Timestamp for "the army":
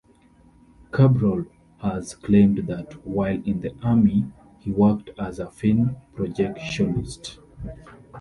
3.61-4.25